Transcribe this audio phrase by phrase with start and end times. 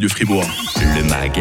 [0.00, 0.67] du Fribourg.
[1.02, 1.40] MAG,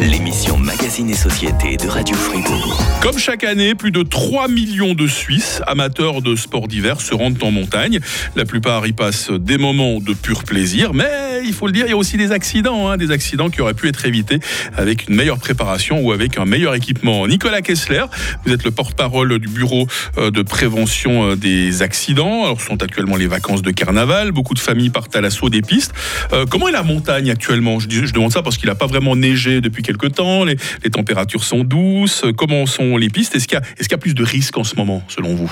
[0.00, 2.78] l'émission Magazine et Société de Radio Fribourg.
[3.00, 7.42] Comme chaque année, plus de 3 millions de Suisses, amateurs de sports d'hiver, se rendent
[7.42, 7.98] en montagne.
[8.36, 11.90] La plupart y passent des moments de pur plaisir, mais il faut le dire, il
[11.90, 14.38] y a aussi des accidents, hein, des accidents qui auraient pu être évités
[14.76, 17.26] avec une meilleure préparation ou avec un meilleur équipement.
[17.26, 18.04] Nicolas Kessler,
[18.44, 19.86] vous êtes le porte-parole du bureau
[20.18, 22.44] euh, de prévention euh, des accidents.
[22.44, 24.32] Alors, ce sont actuellement les vacances de carnaval.
[24.32, 25.92] Beaucoup de familles partent à l'assaut des pistes.
[26.32, 27.78] Euh, comment est la montagne actuellement?
[27.80, 30.56] Je, demande ça parce qu'il n'a pas vraiment neigé depuis quelques temps, les,
[30.90, 33.34] températures sont douces, comment sont les pistes?
[33.34, 35.50] Est-ce qu'il y, a plus de risques en ce moment, selon vous?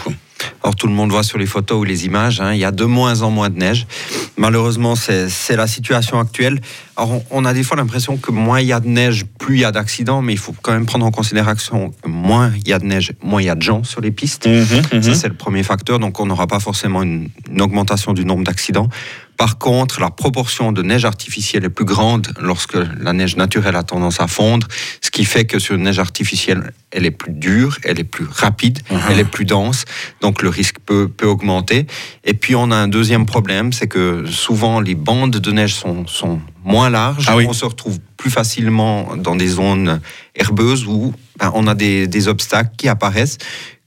[0.62, 2.70] Alors tout le monde voit sur les photos ou les images, hein, il y a
[2.70, 3.86] de moins en moins de neige.
[4.36, 6.60] Malheureusement, c'est la situation actuelle.
[6.96, 9.60] Alors on, a des fois l'impression que moins il y a de neige, plus il
[9.60, 12.72] y a d'accidents, mais il faut quand même prendre en considération que moins il y
[12.74, 14.46] a de neige, moins il y a de gens sur les pistes.
[14.46, 15.14] Mmh, mmh, Ça mmh.
[15.14, 18.88] c'est le premier facteur, donc on n'aura pas forcément une augmentation du nombre d'accidents.
[19.40, 23.82] Par contre, la proportion de neige artificielle est plus grande lorsque la neige naturelle a
[23.82, 24.66] tendance à fondre,
[25.00, 28.26] ce qui fait que sur une neige artificielle, elle est plus dure, elle est plus
[28.30, 29.87] rapide, elle est plus dense,
[30.20, 31.87] donc le risque peut, peut augmenter.
[32.23, 36.06] Et puis on a un deuxième problème, c'est que souvent les bandes de neige sont,
[36.06, 40.02] sont moins larges, ah on se retrouve plus facilement dans des zones
[40.34, 43.38] herbeuses où ben, on a des, des obstacles qui apparaissent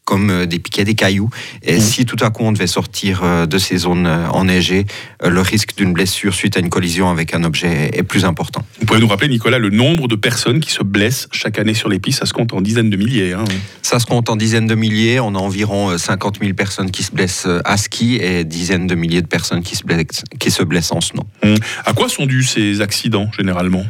[0.05, 1.29] comme euh, des piquets, des cailloux.
[1.63, 1.81] Et mmh.
[1.81, 4.85] si tout à coup on devait sortir euh, de ces zones euh, enneigées,
[5.23, 8.63] le risque d'une blessure suite à une collision avec un objet est plus important.
[8.79, 11.89] Vous pouvez nous rappeler, Nicolas, le nombre de personnes qui se blessent chaque année sur
[11.89, 12.19] les pistes?
[12.19, 13.33] Ça se compte en dizaines de milliers.
[13.33, 13.45] Hein.
[13.81, 15.19] Ça se compte en dizaines de milliers.
[15.19, 19.21] On a environ 50 000 personnes qui se blessent à ski et dizaines de milliers
[19.21, 21.23] de personnes qui se blessent, qui se blessent en snow.
[21.43, 21.55] Mmh.
[21.85, 23.85] À quoi sont dus ces accidents généralement?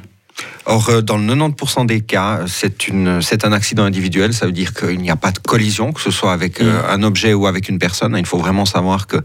[0.66, 4.34] Or, euh, dans le 90% des cas, c'est une, c'est un accident individuel.
[4.34, 6.86] Ça veut dire qu'il n'y a pas de collision, que ce soit avec euh, mm.
[6.90, 8.16] un objet ou avec une personne.
[8.18, 9.18] Il faut vraiment savoir que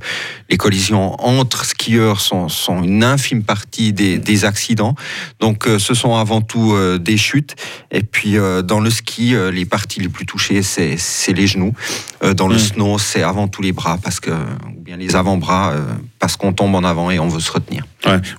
[0.51, 4.95] les collisions entre skieurs sont, sont une infime partie des, des accidents.
[5.39, 7.55] Donc, euh, ce sont avant tout des chutes.
[7.91, 11.73] Et puis, dans le ski, les parties les plus touchées, c'est, c'est les genoux.
[12.35, 12.59] dans le mm.
[12.59, 14.31] snow, c'est avant tout les bras, parce que,
[14.97, 15.75] les avant-bras,
[16.19, 17.85] parce qu'on tombe en avant et on veut se retenir.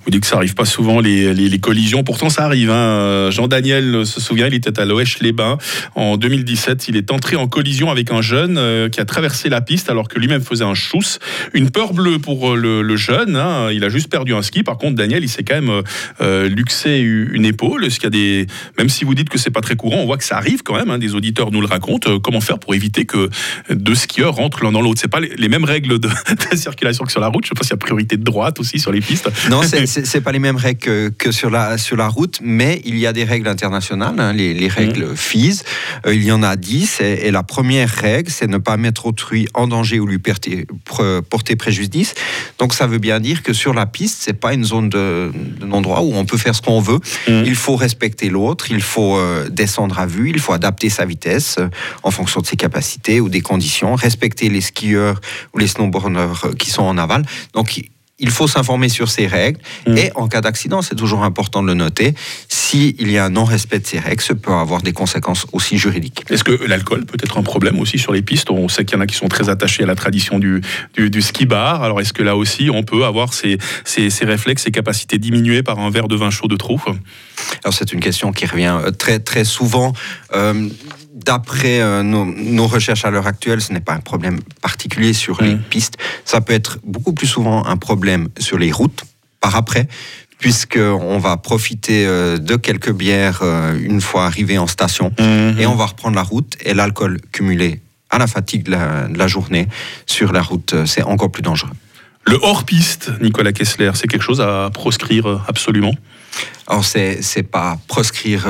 [0.04, 2.02] Vous dites que ça arrive pas souvent les, les, les collisions.
[2.02, 2.70] Pourtant, ça arrive.
[2.70, 2.74] Hein.
[2.74, 5.58] Euh, Jean-Daniel se souvient, il était à Loèche-les-Bains
[5.94, 6.88] en 2017.
[6.88, 10.08] Il est entré en collision avec un jeune euh, qui a traversé la piste alors
[10.08, 11.18] que lui-même faisait un chousse.
[11.52, 13.36] Une peur bleue pour euh, le, jeune.
[13.36, 13.70] Hein.
[13.70, 14.62] Il a juste perdu un ski.
[14.62, 15.82] Par contre, Daniel, il s'est quand même
[16.48, 17.90] luxé une épaule.
[17.90, 18.46] Ce a des,
[18.78, 20.74] même si vous dites que c'est pas très courant, on voit que ça arrive quand
[20.74, 20.90] même.
[20.90, 20.98] Hein.
[20.98, 22.18] Des auditeurs nous le racontent.
[22.18, 23.30] Comment faire pour éviter que
[23.70, 25.00] deux skieurs rentrent l'un dans l'autre?
[25.00, 26.08] C'est pas les, mêmes règles de,
[26.56, 27.44] circulation que sur la route.
[27.44, 29.30] Je sais pas s'il y a priorité de droite aussi sur les pistes.
[29.50, 32.98] Non, c'est pas les mêmes règles que, que sur la sur la route, mais il
[32.98, 35.16] y a des règles internationales, hein, les, règles mmh.
[35.16, 35.62] FIS.
[36.06, 37.00] Euh, il y en a 10.
[37.00, 40.66] Et, la première règle, c'est ne pas mettre autrui en danger ou lui porter,
[41.28, 42.14] porter préjudice.
[42.58, 45.30] Donc ça veut bien dire que sur la piste, c'est pas une zone de,
[45.70, 47.00] endroit où on peut faire ce qu'on veut.
[47.28, 47.42] Mmh.
[47.46, 51.56] Il faut respecter l'autre, il faut euh, descendre à vue, il faut adapter sa vitesse
[51.58, 51.68] euh,
[52.02, 55.20] en fonction de ses capacités ou des conditions, respecter les skieurs
[55.54, 57.24] ou les snowboarders qui sont en aval.
[58.20, 59.58] Il faut s'informer sur ces règles.
[59.86, 59.98] Mm.
[59.98, 62.14] Et en cas d'accident, c'est toujours important de le noter.
[62.48, 66.24] S'il y a un non-respect de ces règles, ça peut avoir des conséquences aussi juridiques.
[66.30, 68.50] Est-ce que l'alcool peut être un problème aussi sur les pistes?
[68.50, 70.60] On sait qu'il y en a qui sont très attachés à la tradition du,
[70.96, 71.82] du, ski bar.
[71.82, 75.62] Alors est-ce que là aussi, on peut avoir ces, ces, ces, réflexes, ces capacités diminuées
[75.62, 76.78] par un verre de vin chaud de trop
[77.64, 79.92] Alors c'est une question qui revient euh, très, très souvent.
[80.34, 80.68] Euh,
[81.24, 85.54] d'après euh, nos, recherches à l'heure actuelle, ce n'est pas un problème particulier sur les
[85.54, 85.62] mmh.
[85.70, 85.96] pistes.
[86.24, 89.04] Ça peut être beaucoup plus souvent un problème sur les routes
[89.40, 89.88] par après,
[90.38, 95.60] puisqu'on va profiter euh, de quelques bières euh, une fois arrivé en station mmh.
[95.60, 99.68] et on va reprendre la route et l'alcool cumulé à la fatigue de la, journée
[100.06, 101.70] sur la route, c'est encore plus dangereux.
[102.26, 105.94] Le hors-piste, Nicolas Kessler, c'est quelque chose à proscrire absolument?
[106.66, 108.48] Alors, c'est, c'est pas proscrire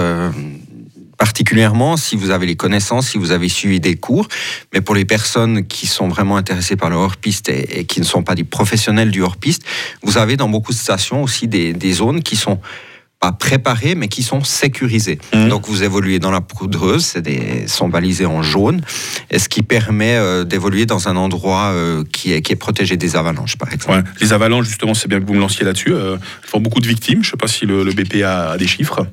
[1.20, 4.26] particulièrement si vous avez les connaissances, si vous avez suivi des cours.
[4.72, 8.22] Mais pour les personnes qui sont vraiment intéressées par le hors-piste et, qui ne sont
[8.22, 9.62] pas des professionnels du hors-piste,
[10.02, 12.58] vous avez dans beaucoup de stations aussi des, des zones qui sont
[13.20, 15.18] pas préparés, mais qui sont sécurisés.
[15.34, 15.48] Mmh.
[15.48, 18.80] Donc vous évoluez dans la poudreuse, c'est des sont balisés en jaune,
[19.30, 22.96] et ce qui permet euh, d'évoluer dans un endroit euh, qui, est, qui est protégé
[22.96, 24.04] des avalanches, par exemple.
[24.22, 25.92] Les avalanches, justement, c'est bien que vous me lanciez là-dessus.
[25.92, 27.22] Euh, font beaucoup de victimes.
[27.22, 29.06] Je ne sais pas si le, le BPA a des chiffres.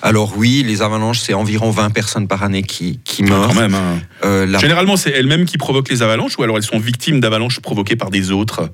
[0.00, 3.48] Alors oui, les avalanches, c'est environ 20 personnes par année qui, qui meurent.
[3.48, 4.00] Quand même, hein.
[4.24, 7.96] euh, Généralement, c'est elles-mêmes qui provoquent les avalanches, ou alors elles sont victimes d'avalanches provoquées
[7.96, 8.70] par des autres?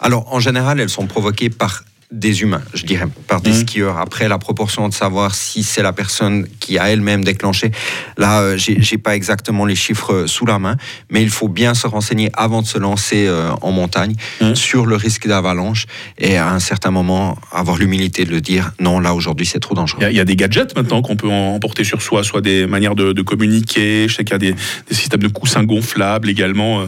[0.00, 3.56] Alors, en général, elles sont provoquées par des humains, je dirais, par des Mhm.
[3.56, 3.96] skieurs.
[3.98, 7.70] Après, la proportion de savoir si c'est la personne qui a elle-même déclenché,
[8.18, 10.76] là, euh, j'ai pas exactement les chiffres euh, sous la main,
[11.10, 14.54] mais il faut bien se renseigner avant de se lancer euh, en montagne Mhm.
[14.54, 15.86] sur le risque d'avalanche
[16.18, 19.74] et à un certain moment avoir l'humilité de le dire non, là aujourd'hui c'est trop
[19.74, 20.00] dangereux.
[20.02, 22.42] Il y, a, il y a des gadgets maintenant qu'on peut emporter sur soi, soit
[22.42, 24.06] des manières de, de communiquer.
[24.08, 26.82] Je sais qu'il y a des, des systèmes de coussins gonflables également.
[26.82, 26.86] Euh,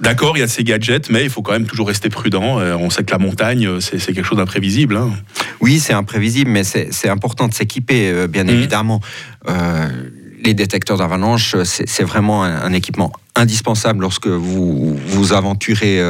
[0.00, 2.58] D'accord, il y a ces gadgets, mais il faut quand même toujours rester prudent.
[2.80, 4.36] On sait que la montagne, c'est quelque chose
[4.96, 5.10] hein.
[5.60, 8.50] Oui, c'est imprévisible, mais c'est important de s'équiper, euh, bien Mhm.
[8.50, 9.00] évidemment.
[9.48, 9.88] Euh,
[10.42, 16.00] les détecteurs d'avalanche, euh, c'est c'est vraiment un, un équipement indispensable lorsque vous vous aventurez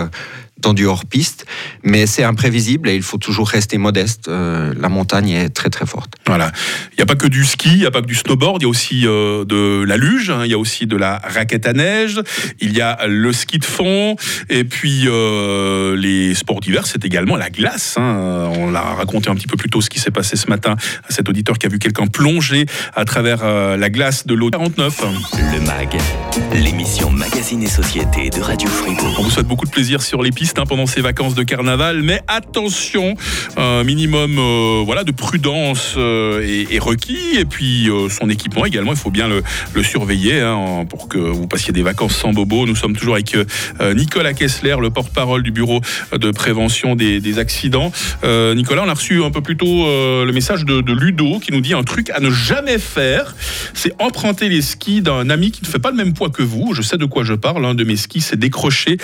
[0.64, 1.44] euh, dans du hors-piste,
[1.82, 4.28] mais c'est imprévisible et il faut toujours rester modeste.
[4.28, 6.14] Euh, la montagne est très très forte.
[6.26, 6.52] Voilà.
[6.92, 8.64] Il n'y a pas que du ski, il n'y a pas que du snowboard, il
[8.64, 11.66] y a aussi euh, de la luge, hein, il y a aussi de la raquette
[11.66, 12.18] à neige,
[12.60, 14.16] il y a le ski de fond,
[14.48, 17.96] et puis euh, les sports d'hiver, c'est également la glace.
[17.98, 18.48] hein.
[18.56, 20.76] On l'a raconté un petit peu plus tôt ce qui s'est passé ce matin
[21.08, 22.64] à cet auditeur qui a vu quelqu'un plonger
[22.94, 25.04] à travers euh, la glace de l'eau 49.
[25.52, 25.98] Le MAG,
[26.54, 29.14] l'émission Magazine et Société de Radio Fribourg.
[29.18, 32.02] On vous souhaite beaucoup de plaisir sur les pistes hein, pendant ces vacances de carnaval,
[32.02, 33.14] mais attention,
[33.56, 38.92] un minimum euh, voilà, de prudence euh, est, requis, et puis euh, son équipement également,
[38.92, 39.42] il faut bien le,
[39.74, 42.66] le surveiller hein, pour que vous passiez des vacances sans bobo.
[42.66, 43.36] Nous sommes toujours avec
[43.94, 45.80] Nicolas Kessler, le porte-parole du Bureau
[46.12, 47.90] de prévention des, accidents.
[48.22, 51.74] Nicolas, on a reçu un peu plus tôt le message de, Ludo qui nous dit
[51.74, 53.34] un truc à ne jamais faire,
[53.74, 56.74] c'est emprunter les skis d'un ami qui ne fait pas le même poids que vous.
[56.74, 57.64] Je sais de quoi je parle.
[57.64, 58.98] Un de mes skis s'est décroché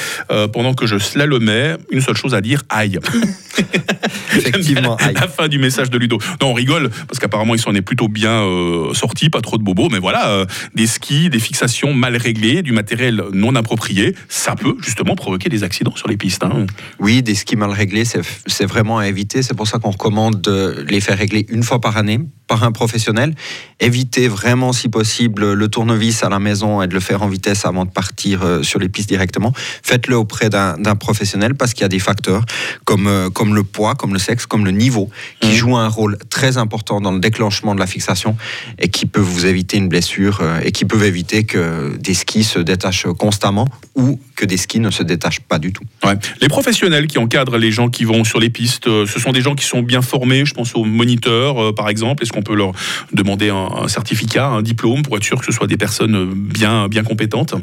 [0.52, 1.39] pendant que je slalomais.
[1.40, 2.98] Une seule chose à dire, aïe.
[4.36, 5.14] Effectivement, aïe.
[5.14, 6.18] La fin du message de Ludo.
[6.40, 9.62] Non, on rigole parce qu'apparemment il s'en est plutôt bien euh, sorti, pas trop de
[9.62, 14.54] bobos, mais voilà, euh, des skis, des fixations mal réglées, du matériel non approprié, ça
[14.54, 16.44] peut justement provoquer des accidents sur les pistes.
[16.44, 16.66] hein.
[16.98, 19.42] Oui, des skis mal réglés, c'est c'est vraiment à éviter.
[19.42, 22.20] C'est pour ça qu'on recommande de les faire régler une fois par année
[22.50, 23.36] par un professionnel.
[23.78, 27.64] Évitez vraiment, si possible, le tournevis à la maison et de le faire en vitesse
[27.64, 29.52] avant de partir euh, sur les pistes directement.
[29.84, 32.44] Faites-le auprès d'un professionnel parce qu'il y a des facteurs
[32.84, 35.08] comme, euh, comme le poids, comme le sexe, comme le niveau
[35.40, 35.54] qui Mhm.
[35.54, 38.36] jouent un rôle très important dans le déclenchement de la fixation
[38.80, 42.42] et qui peuvent vous éviter une blessure euh, et qui peuvent éviter que des skis
[42.42, 45.84] se détachent constamment ou que des skis ne se détachent pas du tout.
[46.04, 46.14] Ouais.
[46.40, 49.54] Les professionnels qui encadrent les gens qui vont sur les pistes, ce sont des gens
[49.54, 50.44] qui sont bien formés.
[50.44, 52.24] Je pense aux moniteurs, par exemple.
[52.24, 52.72] Est-ce qu'on peut leur
[53.12, 56.88] demander un, un certificat, un diplôme, pour être sûr que ce soit des personnes bien,
[56.88, 57.54] bien compétentes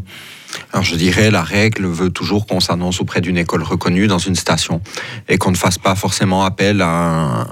[0.71, 4.35] Alors je dirais, la règle veut toujours qu'on s'annonce auprès d'une école reconnue dans une
[4.35, 4.81] station
[5.27, 7.47] et qu'on ne fasse pas forcément appel à un,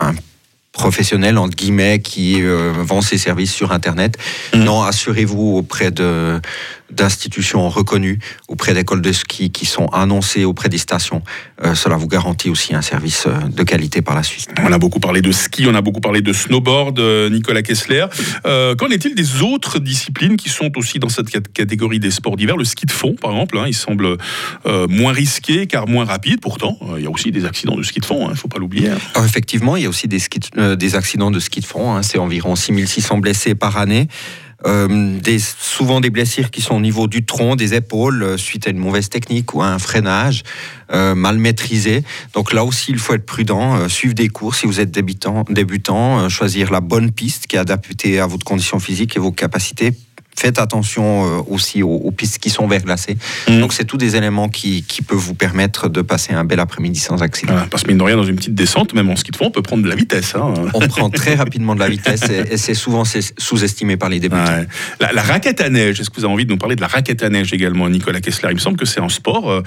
[0.00, 0.14] un
[0.72, 4.16] professionnel, entre guillemets, qui euh, vend ses services sur Internet.
[4.54, 4.64] Mhm.
[4.64, 6.40] Non, assurez-vous auprès de
[6.92, 11.22] d'institutions reconnues, auprès d'écoles de ski qui sont annoncées auprès des stations.
[11.64, 14.48] Euh, cela vous garantit aussi un service euh, de qualité par la suite.
[14.62, 18.06] On a beaucoup parlé de ski, on a beaucoup parlé de snowboard, euh, Nicolas Kessler.
[18.46, 22.36] Euh, Qu'en est-il des autres disciplines qui sont aussi dans cette cat- catégorie des sports
[22.36, 22.56] d'hiver?
[22.56, 24.16] Le ski de fond, par exemple, hein, il semble
[24.66, 26.40] euh, moins risqué car moins rapide.
[26.40, 28.58] Pourtant, il y a aussi des accidents de ski de fond, il ne faut pas
[28.58, 28.88] l'oublier.
[28.90, 28.98] hein.
[29.14, 31.94] Alors effectivement, il y a aussi des, skis de- des accidents de ski de fond.
[31.94, 32.02] hein.
[32.02, 34.08] C'est environ 6600 blessés par année.
[34.66, 38.66] Euh, des, souvent des blessures qui sont au niveau du tronc, des épaules, euh, suite
[38.66, 40.42] à une mauvaise technique ou à un freinage
[40.92, 42.02] euh, mal maîtrisé.
[42.34, 45.44] Donc là aussi, il faut être prudent, euh, suivre des cours si vous êtes débutant,
[45.48, 49.32] débutant euh, choisir la bonne piste qui est adaptée à votre condition physique et vos
[49.32, 49.92] capacités.
[50.40, 53.16] Faites attention euh, aussi aux, aux pistes qui sont verglacées.
[53.48, 53.60] Mhm.
[53.60, 56.98] Donc c'est tous des éléments qui, qui peuvent vous permettre de passer un bel après-midi
[56.98, 57.52] sans accident.
[57.52, 59.46] Voilà, parce que mine de rien, dans une petite descente, même en ski de fond,
[59.46, 60.34] on peut prendre de la vitesse.
[60.36, 60.54] hein.
[60.72, 64.44] On prend très rapidement de la vitesse et, et c'est souvent sous-estimé par les débutants.
[64.44, 64.66] Ouais.
[65.00, 66.86] La, la raquette à neige, est-ce que vous avez envie de nous parler de la
[66.86, 68.48] raquette à neige également, Nicolas Kessler?
[68.50, 69.62] Il me semble que c'est un sport euh,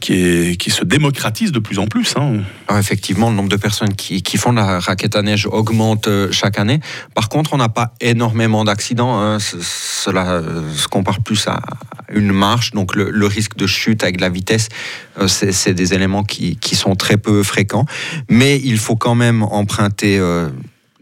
[0.00, 2.14] qui, est, qui se démocratise de plus en plus.
[2.16, 2.40] hein.
[2.68, 6.06] Alors, effectivement, le nombre de personnes qui, qui font de la raquette à neige augmente
[6.08, 6.80] euh, chaque année.
[7.14, 9.18] Par contre, on n'a pas énormément d'accidents.
[9.20, 9.38] hein.
[9.40, 11.60] Cela euh, se compare plus à
[12.12, 12.72] une marche.
[12.72, 14.68] Donc, le, le risque de chute avec de la vitesse,
[15.20, 17.84] euh, c'est des éléments qui, qui sont très peu fréquents.
[18.30, 20.18] Mais il faut quand même emprunter.
[20.18, 20.48] euh,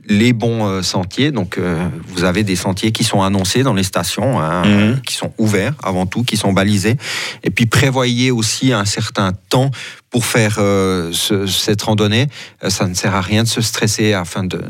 [0.09, 3.83] les bons euh, sentiers, donc euh, vous avez des sentiers qui sont annoncés dans les
[3.83, 5.01] stations, hein, Mhm.
[5.01, 6.97] qui sont ouverts avant tout, qui sont balisés,
[7.43, 9.73] et puis prévoyez aussi un certain temps
[10.11, 12.29] pour faire ce- cette randonnée.
[12.69, 14.61] Ça ne sert à rien de se stresser afin de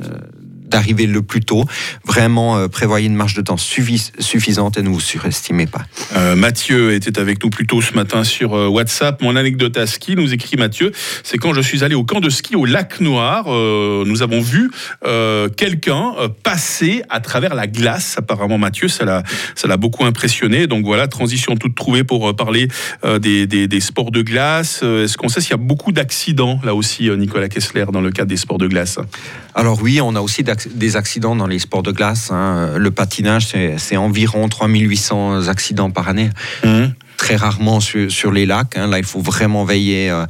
[0.77, 1.65] d'arriver le plus tôt.
[2.05, 5.87] Vraiment, euh, prévoyez une marge de temps suffisante et ne vous surestimez pas.
[6.15, 9.23] Euh, Mathieu était avec nous plus tôt ce matin sur WhatsApp.
[9.23, 10.93] Mon anecdote à ski, nous écrit Mathieu,
[11.23, 14.71] c'est quand je suis allé au camp de ski au lac Noir, nous avons vu
[15.57, 18.17] quelqu'un passer à travers la glace.
[18.19, 20.67] Apparemment, Mathieu, ça l'a beaucoup impressionné.
[20.67, 22.69] Donc voilà, transition toute trouvée pour parler
[23.03, 24.83] des, sports de glace.
[24.83, 28.29] Est-ce qu'on sait s'il y a beaucoup d'accidents là aussi, Nicolas Kessler, dans le cadre
[28.29, 28.99] des sports de glace?
[29.57, 32.31] Alors oui, on a aussi des accidents dans les sports de glace.
[32.31, 32.75] Hein.
[32.77, 33.49] Le patinage,
[33.79, 36.29] c'est environ 3800 accidents par année.
[36.63, 36.89] Mmh.
[37.17, 38.77] Très rarement sur, les lacs.
[38.77, 38.87] Hein.
[38.87, 40.11] Là, il faut vraiment veiller.
[40.11, 40.27] Euh, euh,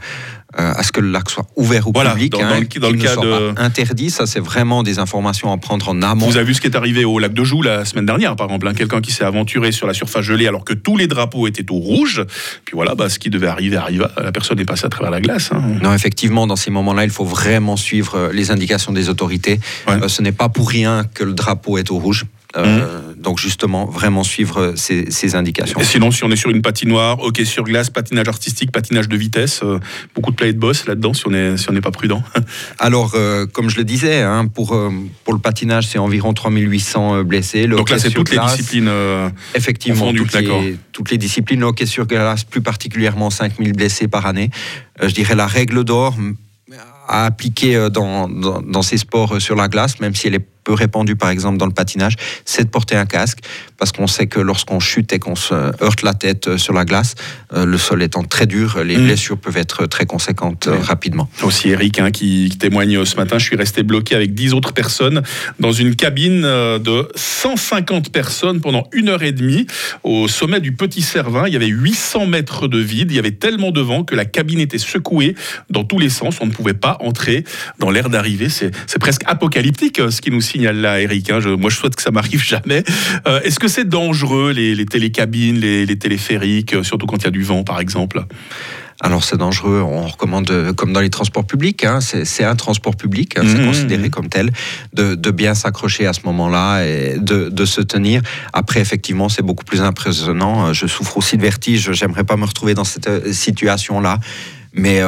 [0.56, 3.52] à ce que le lac soit ouvert au public, dans, hein, dans, le, cas de...
[3.58, 4.10] interdit.
[4.10, 6.26] Ça, c'est vraiment des informations à prendre en amont.
[6.26, 8.46] Vous avez vu ce qui est arrivé au lac de Joux la semaine dernière, par
[8.46, 11.46] exemple, hein, quelqu'un qui s'est aventuré sur la surface gelée alors que tous les drapeaux
[11.46, 12.24] étaient au rouge.
[12.64, 14.10] Puis voilà, bah, ce qui devait arriver arriva.
[14.22, 15.50] La personne est passée à travers la glace.
[15.52, 15.62] Hein.
[15.82, 19.60] Non, effectivement, dans ces moments-là, il faut vraiment suivre euh, les indications des autorités.
[19.88, 22.24] Euh, ce n'est pas pour rien que le drapeau est au rouge.
[22.56, 23.20] Euh, mmh.
[23.20, 25.80] Donc justement, vraiment suivre ces, indications.
[25.80, 29.16] Et sinon, si on est sur une patinoire, hockey sur glace, patinage artistique, patinage de
[29.16, 29.78] vitesse, euh,
[30.14, 32.22] beaucoup de play de boss là-dedans si on n'est si pas prudent.
[32.78, 34.78] Alors, euh, comme je le disais, hein, pour,
[35.24, 37.66] pour le patinage, c'est environ 3800 blessés.
[37.66, 38.90] Donc là, c'est toutes les disciplines
[39.54, 41.60] Effectivement, toutes les, toutes les, disciplines.
[41.60, 44.50] Le hockey sur glace, plus particulièrement 5000 blessés par année.
[45.02, 46.14] je dirais la règle d'or
[47.08, 50.74] à appliquer dans, dans, dans, ces sports sur la glace, même si elle est peu
[50.74, 53.38] répandu par exemple dans le patinage, c'est de porter un casque
[53.78, 56.84] parce qu'on sait que lorsqu'on chute et qu'on se heurte la tête euh, sur la
[56.84, 57.14] glace,
[57.54, 59.04] euh, le sol étant très dur, les mm.
[59.04, 61.28] blessures peuvent être très conséquentes euh, rapidement.
[61.42, 65.22] Aussi Eric hein, qui, témoigne ce matin, je suis resté bloqué avec 10 autres personnes
[65.60, 69.66] dans une cabine de 150 personnes pendant une heure et demie
[70.02, 71.46] au sommet du Petit Cervin.
[71.46, 74.24] Il y avait 800 mètres de vide, il y avait tellement de vent que la
[74.24, 75.36] cabine était secouée
[75.70, 76.38] dans tous les sens.
[76.40, 77.44] On ne pouvait pas entrer
[77.78, 78.48] dans l'air d'arrivée.
[78.48, 81.30] C'est presque apocalyptique ce qui nous signale là, Eric.
[81.30, 81.40] Hein.
[81.58, 82.82] moi, je souhaite que ça m'arrive jamais.
[83.44, 87.42] Est-ce que c'est dangereux, les, télécabines, les, téléphériques, euh, surtout quand il y a du
[87.42, 88.24] vent, par exemple?
[89.00, 92.96] Alors c'est dangereux, on recommande, euh, comme dans les transports publics, hein, c'est un transport
[92.96, 93.66] public, hein, c'est mmh.
[93.66, 94.50] considéré comme tel,
[94.94, 98.22] de, bien s'accrocher à ce moment-là et de, se tenir.
[98.54, 100.68] Après, effectivement, c'est beaucoup plus impressionnant.
[100.68, 104.18] Euh, je souffre aussi de vertige, j'aimerais pas me retrouver dans cette situation-là.
[104.78, 105.00] Mais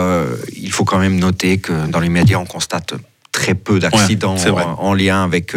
[0.56, 2.94] il faut quand même noter que dans les médias, on constate
[3.38, 4.36] très peu d'accidents
[4.78, 5.54] en, lien avec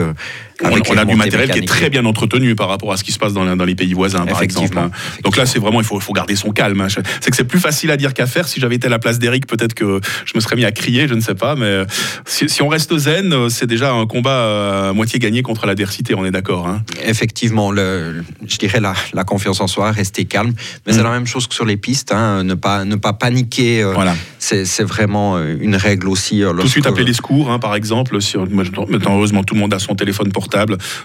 [0.63, 3.19] on, a du matériel qui est très bien entretenu par rapport à ce qui se
[3.19, 4.77] passe dans, les pays voisins, par exemple.
[4.77, 4.91] Hein.
[5.23, 6.81] Donc là, c'est vraiment, il faut, garder son calme.
[6.81, 6.87] Hein.
[7.19, 8.47] C'est que c'est plus facile à dire qu'à faire.
[8.47, 11.07] Si j'avais été à la place d'Eric, peut-être que je me serais mis à crier,
[11.07, 11.55] je ne sais pas.
[11.55, 11.83] Mais
[12.25, 16.31] si, on reste zen, c'est déjà un combat à moitié gagné contre l'adversité, on est
[16.31, 16.67] d'accord.
[16.67, 16.83] Hein.
[17.05, 20.53] Effectivement, le, je dirais la, confiance en soi, rester calme.
[20.85, 21.03] Mais c'est mm.
[21.03, 23.83] la même chose que sur les pistes, ne, pas, ne pas paniquer.
[23.83, 24.15] Euh, voilà.
[24.39, 26.43] C'est vraiment euh, une règle aussi.
[26.43, 28.21] Euh, tout de suite appeler les secours, par exemple.
[28.21, 30.50] Si, maintenant, heureusement, tout le monde a son téléphone portable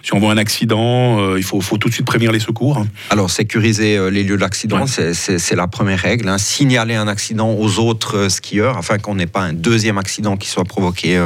[0.02, 2.84] si on voit un accident, euh, il faut, tout de suite prévenir les secours.
[3.10, 6.28] Alors, sécuriser euh, les lieux d'accident, c'est la première règle.
[6.28, 6.38] Hein.
[6.38, 10.48] Signaler un accident aux autres euh, skieurs afin qu'on n'ait pas un deuxième accident qui
[10.48, 11.16] soit provoqué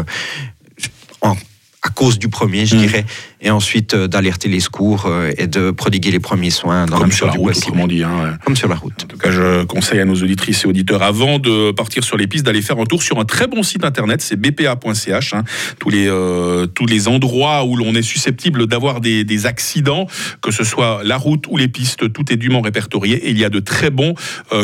[1.82, 2.78] à cause du premier, je mm.
[2.78, 3.06] dirais
[3.42, 7.12] et ensuite euh, d'alerter les secours euh, et de prodiguer les premiers soins dans Comme
[7.12, 8.02] sur la route, on dit.
[8.02, 9.04] Hein, Comme sur la route.
[9.04, 12.26] En tout cas, je conseille à nos auditrices et auditeurs, avant de partir sur les
[12.26, 15.34] pistes, d'aller faire un tour sur un très bon site internet, c'est bpa.ch.
[15.34, 15.44] Hein.
[15.78, 20.06] tous, les, euh, tous les endroits où l'on est susceptible d'avoir des, des, accidents,
[20.42, 23.44] que ce soit la route ou les pistes, tout est dûment répertorié et il y
[23.44, 24.14] a de très bons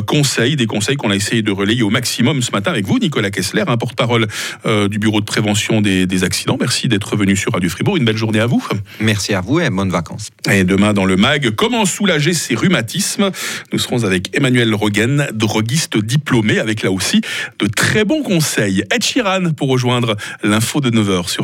[0.06, 3.30] conseils, des conseils qu'on a essayé de relayer au maximum ce matin avec vous, Nicolas
[3.30, 4.26] Kessler, un porte-parole
[4.90, 6.59] du Bureau de prévention des, des accidents.
[6.61, 7.97] Merci d'être venu sur Radio Fribourg.
[7.97, 8.65] Une belle journée à vous.
[9.00, 10.30] Merci à vous et bonnes vacances.
[10.50, 13.30] Et demain dans le MAG, comment soulager ses rhumatismes?
[13.73, 17.20] Nous serons avec Emmanuel Roggen, droguiste diplômé, avec là aussi
[17.58, 18.85] de très bons conseils.
[18.90, 21.35] Ed Sheeran pour rejoindre l'info de 9h sur